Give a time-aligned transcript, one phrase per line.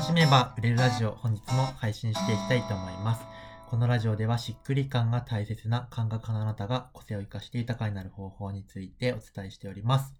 [0.00, 3.22] 楽しめば売れるラジオ本日も配信していきたいと思います。
[3.68, 10.14] このラジオではしっくり感が大切な感覚派のあなたが個性を生かして豊かになる方法についてお伝えしております。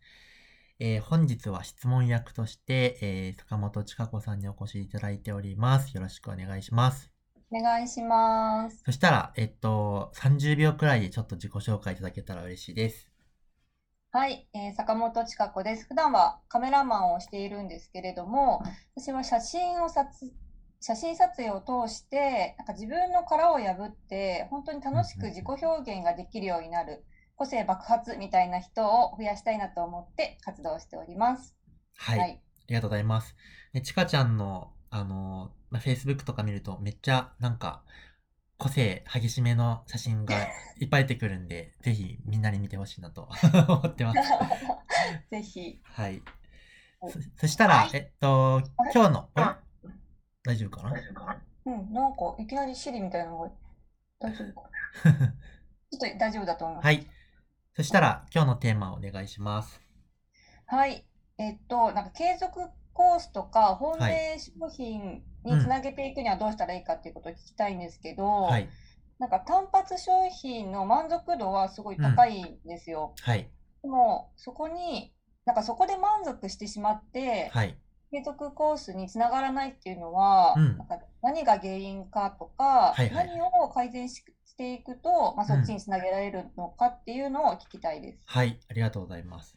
[0.80, 5.94] えー本日は質問役として、えー坂本千佳子さんにお越しいただいております。
[5.94, 7.10] よろしくお願いします。
[7.50, 8.82] お願いします。
[8.84, 13.09] そしたら、えっと、30秒くらいでちょっと自己紹介いただけたら嬉しいです。
[14.12, 15.84] はい、えー坂本千佳子です。
[15.86, 18.62] 普段はカメラマンをしているんですけれども、
[18.96, 20.08] 私は写真を撮、
[20.80, 27.04] 写真撮影を通して、なんか自分の殻を破って、本当に楽しく自己表現ができるようになる、
[27.36, 31.56] 個性爆発みたいな人を増やしたいなと思って活動しております。
[31.96, 32.18] はい。
[32.18, 32.42] はい。
[32.62, 33.36] ありがとうございます。
[33.72, 37.84] で、ちかちゃんの、あの、まあ、Facebook とか見るとめっちゃなんか
[38.60, 40.36] 個性激しめの写真が
[40.78, 43.28] いっぱい出てくるんで、ぜひみんなに見てほしいなと
[43.68, 44.20] 思ってます。
[45.30, 45.80] ぜひ。
[45.82, 46.12] はい。
[46.12, 46.22] はい
[47.12, 49.30] そそしたら、はいえっと今日の、
[50.44, 50.94] 大丈夫かな？
[51.64, 53.50] うん、なんかいきなりシリみたいなのが
[54.18, 54.68] 大丈夫か
[55.04, 55.12] な？
[55.90, 56.84] ちょっと大丈夫だと思います。
[56.84, 57.06] はい。
[57.74, 59.80] そしたら、今日のテーマをお願いします。
[60.66, 61.06] はい。
[61.38, 62.60] えっと、なんか継続
[62.92, 68.68] コースとか本はい命商品につなげていくにはどうしたらいいかっていうことを聞きたいんですけど、はい。
[69.18, 73.14] なんか単発商品の満足度はすごい高いんですよ。
[73.20, 73.50] はい。
[73.82, 75.12] でも、そこに、
[75.44, 77.76] なんかそこで満足してしまって、はい。
[78.10, 88.18] 継続コースにつながらないっていうのは、うんなんか何が原因かとか、はいはい何を改善ししていくと、まあ、そっちうんにつなげられるのかっていうのを聞きたいです。
[88.26, 88.58] はい。
[88.68, 89.56] ありがとうございます。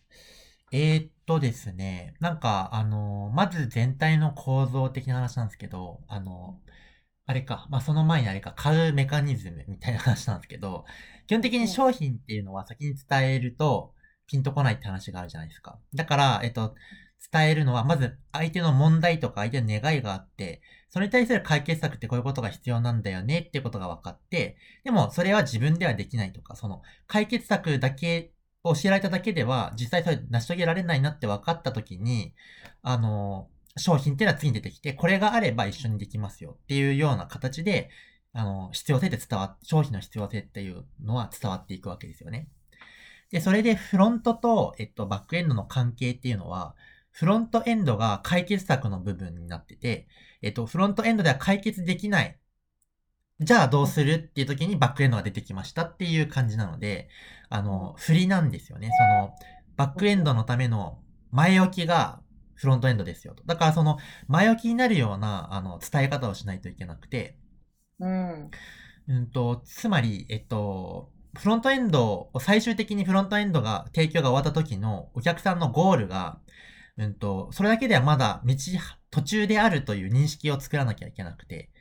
[0.73, 6.59] えー、っとですね、なんか、あの、まず全体の構造的な話なんですけど、あの、
[7.27, 10.85] あれか、まあ、その前にあれか、買うメカニズムみたいな話なんですけど、
[11.27, 13.94] 基本的に商品っていうのは先に伝えると、
[14.25, 15.79] ピンとこないって話があるじゃないですか。
[15.94, 16.73] だから、えっと、
[17.31, 28.33] 伝えるのは、まず相手の問題とか相手の願いがあって、それに対する解決策ってこういうことが必要なんだよねっていうことが分かって、でもそれは自分ではできないとか、その解決策だけ
[28.63, 32.34] を教えられただけでは、実際それ成し遂げられないなって分かったときに、
[32.81, 37.90] あの、商品っていうのは次に出てきて、これがあれば一緒にできますよっていうような形で、
[38.34, 42.47] あの、必要性って伝わ、商品の必要性っていうのは伝わっていくわけですよね。
[43.31, 46.75] で、それでフロントと、えっと、バックエンドの関係っていうのは、
[47.12, 50.07] フロントエンドが解決策の部分になってて、
[50.41, 52.38] えっと、フロントエンドでは解決できない。
[53.39, 54.13] じゃあどうする？
[54.13, 57.09] っていう時にバックエンドが出てきましたっていう感じなので、
[57.49, 58.89] あの、振りなんですよね。
[58.97, 59.33] その、
[59.75, 60.99] バックエンドのための
[61.31, 62.21] 前置きが
[62.53, 63.44] フロントエンドですよと。
[63.45, 67.38] だからその前置きになるような、あの、伝え方をしないといけなくて、
[67.99, 68.51] うん。
[69.07, 76.39] うんと、つまり、えっと、フロントエンドを、最終的にフロントエンドが、提供が終わった時のお客さんのゴールが、
[76.97, 78.55] うんと、それだけではまだ道、
[79.09, 81.71] 途中であるという認識を作らなきゃいけなくて、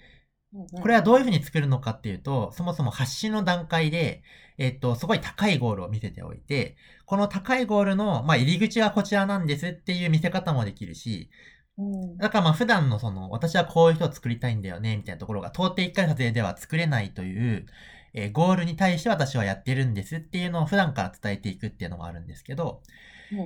[0.81, 4.23] これはどういうふうに作るのかっていうと、そもそも発信の段階で、
[4.59, 6.77] えっと、すごい高いゴールを見せておいて、
[7.07, 11.31] この高いゴールの、まあ、入り口はこちらなんですっていう見せ方もできるし、
[11.79, 12.17] うん。
[12.19, 17.67] だからまあ普段のその、私はこういう人を作りたいんだよね、みたいなところが、到底一回撮影では作れないという、
[18.15, 22.83] えーゴールに対して私はやってるんですっていうのを普段から伝えていくっていうのがあるんですけど、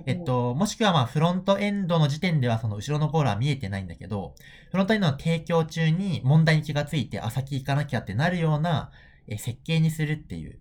[0.06, 4.34] えっと、もしくはまあフロントエンドの時点ではその後ろのゴールは見えてないんだけど、
[4.70, 8.90] フロントエンドの提供中に問題に気がついて、あ、先行かなきゃってなるような、
[9.28, 10.60] えー設計にするっていう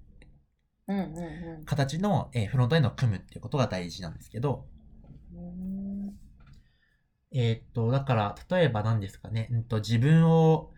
[1.66, 4.66] 形の、えーフロントエンドを組むっていうことが大事なんですけど、
[5.34, 6.18] うん
[7.32, 10.72] えーっと、だから、例えば何ですかね、うんと、自分を、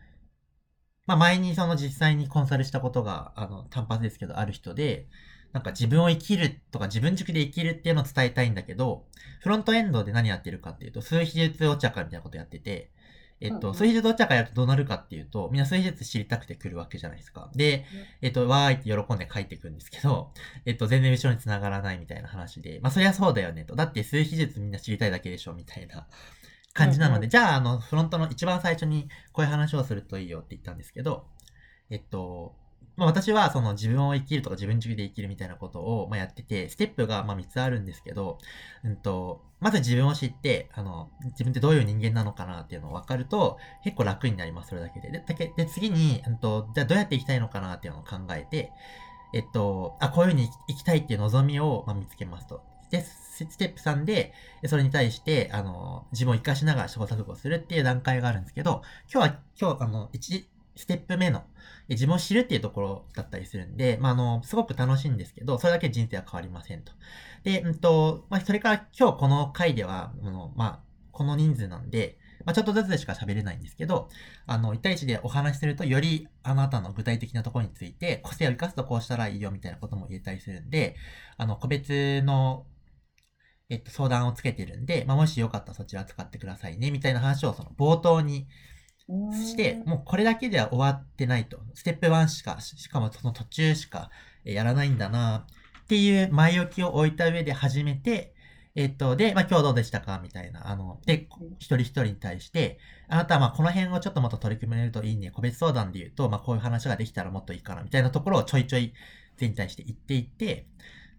[1.08, 5.08] まあ、前にその実際にコンサルしたことが、あの、単発ですけど、ある人で、
[5.53, 9.06] なんか自分を生きるとか自分軸で生きるっていうのを伝えたいんだけど、
[9.41, 12.91] フロントエンドで何やってるかっていうと、数比術お茶会みたいなことやってて、
[13.40, 17.52] えっと、数比術お茶会やるとどうなるかっていうと、みんな数比術知りたくて来るわけじゃないですか。
[17.56, 17.85] で、
[18.22, 20.31] えっと、わーいって喜んで帰ってくるんですけど、
[20.66, 23.75] えっと、全然後ろに繋がらないみたいな話で、まあ、そりゃそうだよねと。
[23.75, 26.08] だって数比術みんな知りたいだけでしょみたいな
[26.74, 31.28] 感じなので、じゃあ、あの、フロントの一番最初にこういう話をするといいよって言ったんですけど、
[31.90, 32.55] えっと、
[32.97, 38.40] まあ、私はその自分を生きるとか自分軸で生きるみたいなことをまやってて、ステップがま3つあるんですけど、
[38.84, 45.11] うんと、まず自分を知って、あの、自分ってどういう人間なのかなっていうのを分かると、結構楽になります、それだけで。
[45.11, 48.72] で、で次に、うんと、じゃあどうやって生きたいのかなっていうのを考えて、
[49.34, 52.64] えっと、あ、こういうふうに生きたいっていう望みを、ま、見つけますと。
[52.90, 54.34] で、スステップ3で、
[54.66, 58.82] それに対して、あの、自分を活かしながら試行錯誤するっていう段階があるんですけど、
[59.14, 60.46] 今日は、今日、あの、1
[60.78, 61.44] ステップ目の、
[61.90, 66.91] 自分を知るっていうところだったりするんで、まあ、あの、すごく楽しいんですけど、それだけ人生は変わりませんと。
[67.44, 70.79] で、うんと、まあ、それから今日この回では、あの、まあ、
[71.12, 74.09] この人数なんで、まあ、ちょっとずつでしか喋れないんですけど、
[74.46, 80.96] あの、1対1でお話しすると、よりあなたの具体的なところについて、個性を生かすとこうしたらいいよみたいなことも言えたりするんで、
[81.38, 82.66] あの、個別の、
[83.70, 88.47] えっと、相談をつけてるんで、まあ、もしよかったらそちら使ってくださいね、みたいな話をその冒頭に
[89.34, 91.59] して、もうこれだけでは終わってないと。
[91.74, 94.09] ステップ1しか、しかもその途中しか
[94.44, 95.46] やらないんだな、
[95.84, 98.34] っていう前置きを置いた上で始めて、
[98.76, 100.70] えっと、で、まあ、今日どうでしたかみたいな。
[100.70, 101.28] あの、で、
[101.58, 102.78] 一人一人に対して、
[103.08, 105.32] あなたはまあこの辺をちょっともっと取り組めるといいね。
[105.32, 108.94] 個別相談で言うと、まあ、こういう話ができたらもっといいかな、みたいなところをちょいちょい
[109.38, 110.68] 全に対して言っていって、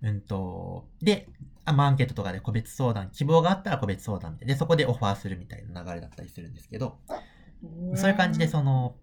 [0.02, 1.29] うんと、で、
[1.64, 6.99] あまあ、アンケートとかで個別相談、希望があったら個別相談で、で、そこでオファーするみたいな流れだったりするんですけど、
[7.94, 8.99] そういう感じで、その、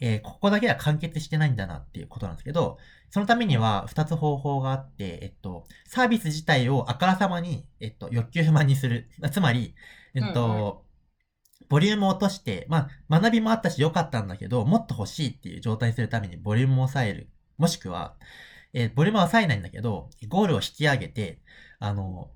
[0.00, 2.78] えーここだけは完結してないんだなっていうことなんですけど、
[3.10, 9.08] そのためには2つ方法があって、えっと、サービス自体をあからさまに、えっと、欲求不満にする。
[9.32, 9.74] つまり、
[10.14, 10.84] えっと、
[11.68, 17.30] ボリュームを落として、まあ、学びもあったし良かったんだけど、もっと欲しいっていう状態にするためにボリュームを抑える。
[17.58, 18.16] もしくは、
[18.74, 21.40] えーボリュームは抑えないんだけど、ゴールを引き上げて、
[21.80, 22.30] あの、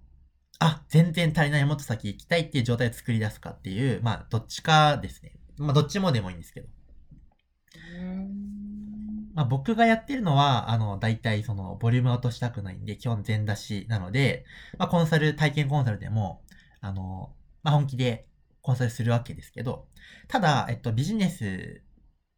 [0.64, 5.32] あ、全然足りない、もっと先行きたいっていう状態を作り出すかっていう、まあ、どっちかですね。
[5.59, 6.69] まあ、どっちもでもいいんですけど。
[9.35, 14.44] まあ、僕がやってるのは、あの、大体その、ボリュームを落としたくないんで、基本全出しなので、
[14.79, 16.43] まあ、コンサル、体験コンサルでも、
[16.81, 18.26] あの、まあ、本気で
[18.61, 19.88] コンサルするわけですけど、
[20.29, 21.82] ただ、えっと、ビジネス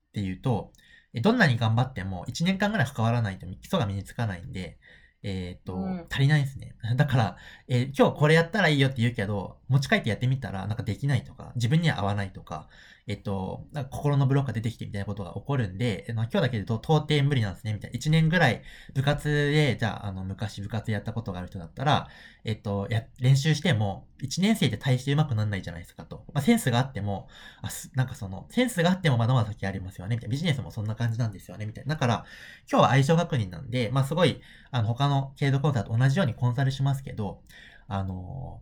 [0.08, 0.72] っていうと、
[1.12, 4.78] えどんなに頑張っても1年間ぐらい関わらないと基礎が身につかないんで、
[5.24, 6.76] えっと、うん足りないですね。
[6.96, 7.36] だから、
[7.66, 12.68] えー今日これやったらいいよって言うけど、持ち帰ってやってみたらなんかできないとか、自分には合わないとか、
[13.06, 17.98] えっと、なんか心のブロックが出てきてみたいなことが起こるんで、まあ、今日だけでと到底無理なんですね、みたいな。
[17.98, 18.62] 1年ぐらい
[18.94, 22.08] 部活で、じゃあ、あの、昔部活やったことがある人だったら、
[22.44, 26.24] えっと、や、練習しても、1年生で大して上手くならないじゃないですかと。
[26.32, 27.28] まあ、センスがあっても、
[27.60, 30.32] あ、なんかその、センスがあってもまだまだ先ありますよね、みたいな。
[30.32, 31.96] ビジネスもそんな感じなんですよね、みたいな。
[31.96, 32.24] だから、
[32.70, 34.40] 今日は相性確認なんで、まあ、すごい、
[34.70, 37.42] あの、他の継続コンサルと同じようにコンサルしますけど、
[37.86, 38.60] あの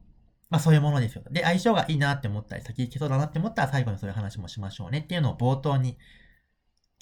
[0.52, 1.22] まあそういうものですよ。
[1.31, 5.96] で、相性がいいなって思ったり、先行きそうだなって思ったら最後にそういう話もしましょうねっていうのを冒頭に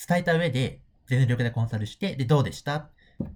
[0.06, 2.90] 伝えた上で、全力でコンサルして、で、どうでした？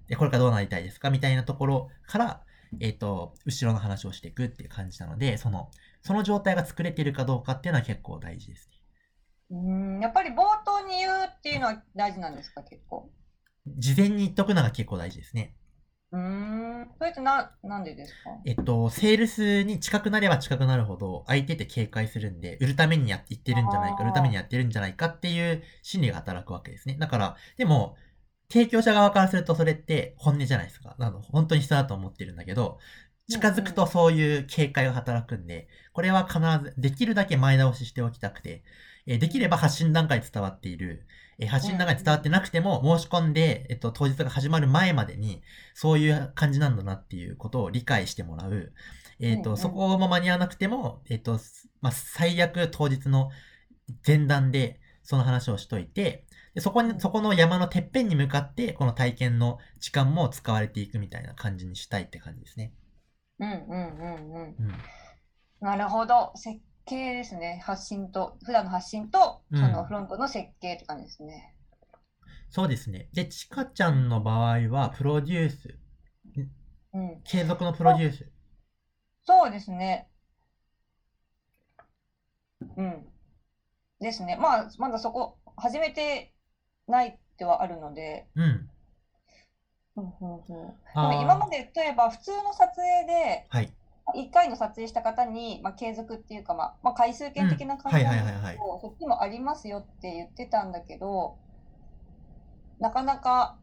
[0.07, 1.09] で、これからどうなりたいですか？
[1.09, 2.41] みたいなところから、
[2.79, 5.69] えっ、と、後ろの話をしていくっていう感じなので、その、
[6.01, 8.77] その状態が作れてるかどうかっていうのは結構大事ですね。
[9.51, 10.35] うん、やっぱり冒
[10.65, 13.11] 頭に言うっていうのは大事なんですか、結構。
[13.77, 15.55] 事前に言っとくのが結構大事ですね。
[16.15, 16.21] うー
[16.83, 18.29] ん、それってな、なんでですか？
[18.45, 26.95] えっと、セールスに近くなれば近くなるほど、相手って警戒するんで、売るためにやって言ってるんじゃないか、売るためにやってるんじゃないかっていう心理が働くわけですね。
[26.99, 27.97] だから、でも、
[28.47, 30.95] 提供者側からするとそれって本音じゃないですか。
[30.99, 32.77] なの本当に必要だと思ってるんだけど、
[33.29, 38.63] 近づくとそういう警戒が働くんで、これは必ず、できるだけ前倒ししておきたくて、
[39.07, 41.05] えーできれば発信段階で伝わっている、
[41.39, 45.41] えー発信段階で伝わってなくても、申し込んで、えっと、当日が始まる前までに、
[45.73, 48.73] そういう感じなんだなっていうことを理解してもらう。
[49.19, 53.29] えっ、と、そこも間に合わなくても、えっ、と、すまあ、最悪当日の
[54.05, 62.71] 前段でその話をしといて、でそこに、そこの山のてっぺんに向かって、この体験の時間も使われていくみたいな感じにしたいって感じですね。
[63.39, 64.55] うんうんうんうん。
[64.59, 64.77] うん。
[65.59, 66.31] なるほど。
[66.35, 67.61] 設計ですね。
[67.63, 71.55] 発信と、普段の発信と、うんそのフロントの設計って感じですね。
[72.49, 73.09] そうですね。
[73.13, 75.77] で、ちかちゃんの場合は、プロデュース、
[76.93, 77.21] うん。
[77.23, 78.31] 継続のプロデュース。
[79.25, 80.07] そうですね。
[82.77, 83.05] うん。
[83.99, 84.37] ですね。
[84.37, 86.33] まあ、まだそこ、始めて
[86.87, 88.69] ないってはあるので、うん。
[89.97, 90.45] うんうんうん。
[90.47, 90.53] で
[90.95, 93.73] も今まで例えば普通の撮影ではい。
[94.13, 101.37] 1回の撮影した方に、まあ、継続っていうか、まあまあ、回数券的な感じなんですけはいはいはいはいど、そっちもありますよって言ってたんだけど、
[102.79, 103.57] なかなか、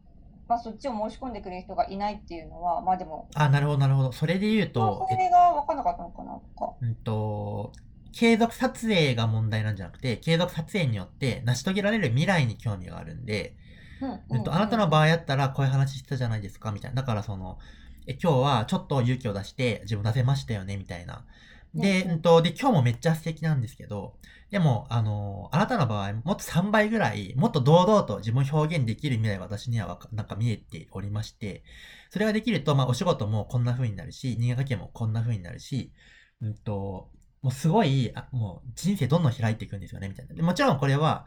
[0.49, 4.11] まあ、そっちを申し込んでくれる人がいないっていうのは、まあでも、あ、なるほど、なるほど。
[4.11, 6.73] それで言うと、それが分かんなかったのかなとか。
[6.81, 7.71] うんと、
[8.11, 13.63] 継続撮影が問題なんじゃなくて、継続撮影によって成し遂げられる未来に興味があるんで、うん
[14.33, 17.01] えっと、あなたの場合やったらこういう話してたじゃないですか、みたいな。
[17.01, 17.59] だからその、
[18.07, 21.25] え、今日はちょっと勇気を出して自分出せましたよね、みたいな。
[21.73, 24.15] で、うんと、で、今日もめっちゃ素敵なんですけど、
[24.51, 31.63] でも、あの、あなたの場合、もっと3倍ぐらい、もっと堂々と自分を表現できる未来が私にはなんか見えておりまして、
[32.11, 35.91] それができると、まあ、お仕事もこんな風になるし、人間関係もこんな風になるし、
[36.41, 37.09] うんと、
[37.41, 40.35] もうすごい、あもう人生どんどん開いていくんですよね、みたいな。
[40.35, 41.25] でもちろんこれは、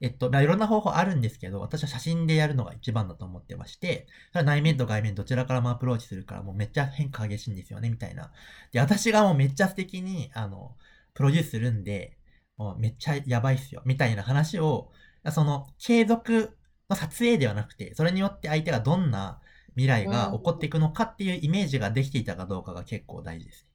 [0.00, 8.32] えっと、まあいろんな方法あるんですけど、私は写真でやるのが一番だと思ってまして、内面と外面どちらからもアプローチするからもうめっちゃ変化激しいんですよね、みたいな。
[8.72, 10.76] で、私がもうめっちゃ素敵に、あの、
[11.14, 12.16] プロデュースするんで、
[12.56, 14.92] もうめっちゃやばいっすよ、みたいな話を、
[15.32, 16.56] その継続
[16.88, 19.40] の撮影ではなくて、それによって相手がどんな
[19.70, 23.68] 未来が起こっていくのかっていうイメージができていたかどうかが結構大事ですね。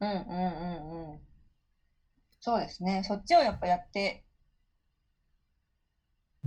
[0.00, 1.20] うんうんうんうん。
[2.40, 3.02] そうですね。
[3.04, 4.24] そっちをやっぱやって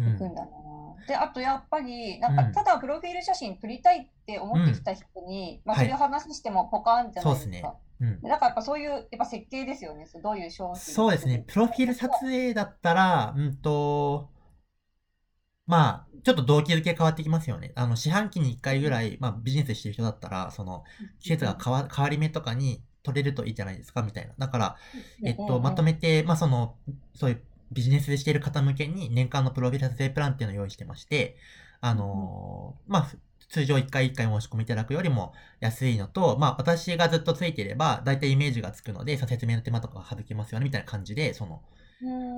[0.09, 0.51] いくんだな。
[0.99, 7.51] うん、で、あとやっぱり、なんか、ただプロフィール写真撮りたいって思ってきた人に、うん、まあそういう話してもポカーンじゃないですか。
[7.51, 7.63] はい、そうですね。
[8.01, 10.07] うん、だからやっぱそういう、やっぱ設計ですよね。
[10.23, 11.43] どういう商品そうですね。
[11.47, 14.29] プロフィール撮影だったら、うんと、
[15.67, 17.71] まあ、ちょっと動機づけ変わってきますよね。
[17.75, 20.83] あの、四半期に1回ぐらい、まあ、ビジネスしてる人だったら、その、
[21.19, 24.33] 季節が変わ変わり目とかに取れるといいじゃないですか、みたいな。
[24.37, 24.75] だから、
[25.23, 26.75] えっと、まとめて、まあ、その、
[27.15, 31.37] そういうビジネスでしている方向けに年間のプロフィール撮影プランっていうのを用意してまして、
[31.79, 33.11] あのー、まあ、
[33.49, 41.61] 通常1回1回申し込みいただくよりも安いのと、まあ私がずっとついていれば、だいたいイメージがつくので、説明の手間とかが省けますよね、みたいな感じで、その、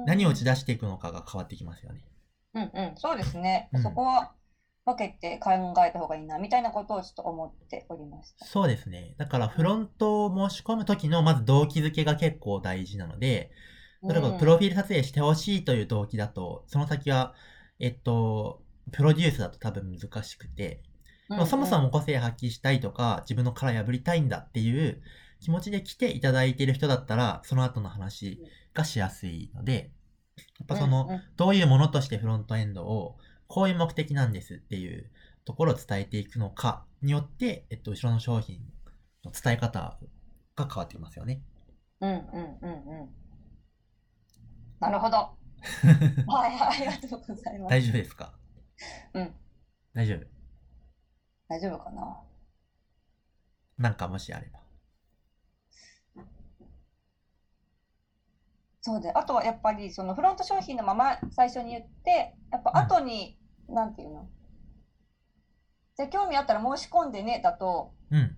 [0.07, 2.01] 何を打ち出していくのかが変わってきますよね。
[2.55, 3.69] うんうん、そうですね。
[3.81, 4.33] そこは
[4.85, 5.51] 分けて考
[5.85, 8.45] えた方がいいな、みたいなことをちょっと思っておりました。
[8.45, 9.13] そうですね。
[9.17, 13.51] だからフロントを申し込む時のまず動機づけが結構大事なので、
[14.07, 17.33] 例えばプロフィール撮影してほしいという動機だと、その先は、
[17.79, 20.81] えっと、プロデュースだと多分難しくて、
[21.29, 25.01] うんうん、そもそも個性発揮したいとか、自分の殻破りたいんだっていう
[25.39, 28.41] 気持ちで来ていただいている人だったら、その後の話
[28.73, 29.91] がしやすいので、
[30.59, 33.17] やっぱその、どういうものとしてフロントエンドを、
[33.47, 35.09] こういう目的なんですっていう
[35.45, 38.59] ところを伝えていくのかによって、えっと、後ろの商品
[39.23, 39.97] の伝え方
[40.55, 41.41] が変わってきますよね。
[42.01, 43.22] うんうんうんうん。
[44.83, 45.17] なるほど。
[46.27, 47.71] はい、ありがとうございます。
[47.71, 48.33] 大丈夫ですか？
[49.13, 49.35] うん。
[49.93, 50.25] 大丈夫？
[51.47, 52.21] 大丈夫かな？
[53.77, 54.61] なんかもしあれば。
[58.81, 64.29] そうで、あとはやっぱりそのフロント商品のまま最初に言って、やっぱ後に、うん、なんていうの？
[65.95, 68.35] じゃ興味あったら申し込んでねだと、うん、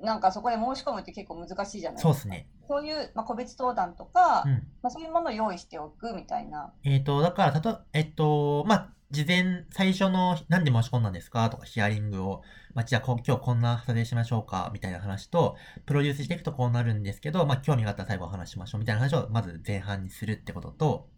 [0.00, 2.08] なんかそこで申し込むって結構難しいじゃないですか。
[2.08, 2.48] そうですね。
[2.68, 6.72] そういう、まあ、個別登壇とか、うん、まあ、そういうものを用意しておくみたいな。
[6.82, 11.48] えっ、ー、と、だから、たと、えっと、まあ、事前、最初の、何で申し込んだんですか？
[11.48, 12.42] とか、ヒアリングを、
[12.74, 14.70] まあ、じゃあ、今日こんな撮影しましょうか？
[14.72, 21.08] みたいな話と、プロデュースしていくとこうなるんですけど、まあ、興味があったら最後お話しましょうみたいな話を、まず前半にするってことと、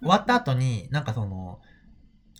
[0.00, 1.60] 終わった後に、なんかその、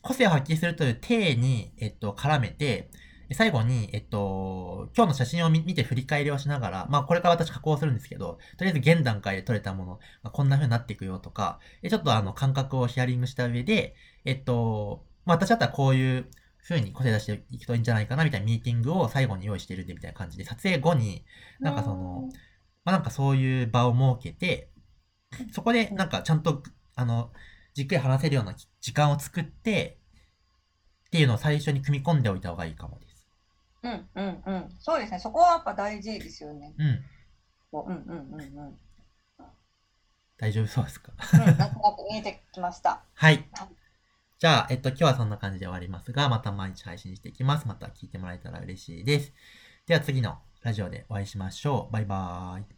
[0.03, 2.91] 個性を発揮するという体に、えっと、絡めて、
[3.33, 9.93] 最後に、えっと、今日の写真を見て振り返りをしながら、まあこれから私加工するんですけど、とりあえず現段階で撮れたもの、
[10.23, 16.27] まあ、こんな風になっていくよとか、ちょっとあの感覚をヒアリングした上で、えっと、まあ私だったらこういう
[16.69, 21.25] 風に個性出していくといいんじゃないかなみたいなミーティングを最後に用意してるんでみたいな感じで、撮影後に、
[21.61, 22.29] なんかその、
[22.85, 24.71] まあなんかそういう場を設けて、
[25.53, 26.63] そこでなんかちゃんと、
[26.95, 27.33] あの、
[27.75, 29.99] じっくり話せるような時間を作って、
[31.07, 33.16] っていうのを最初に組み込んでおいた方がいいかもです。
[34.15, 34.77] うんうんうん。
[34.81, 35.19] そうですね。
[35.19, 36.75] そこはやっぱ大事ですよね。
[36.79, 36.87] うん。
[37.73, 38.79] うんうんうんうん。
[40.39, 41.13] 大丈夫そうですか？
[41.33, 43.03] うん、なんとなく見えてきました。
[43.15, 43.49] はい。
[44.39, 47.67] じゃあ、えっと、今日はそんな感じで終わりますが、また毎日配信していきます。
[47.67, 49.33] また聞いてもらえたら嬉しいです。
[49.87, 51.93] では次のラジオでお会いしましょう。
[51.93, 52.76] バイバーイ。